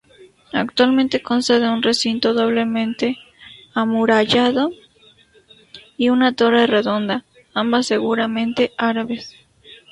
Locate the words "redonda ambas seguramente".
6.65-8.73